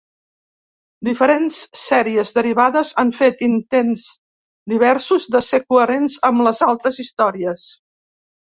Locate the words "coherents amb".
5.69-6.45